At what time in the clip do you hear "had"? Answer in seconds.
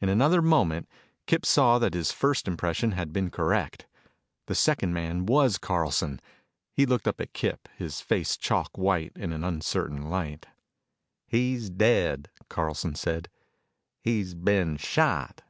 2.92-3.12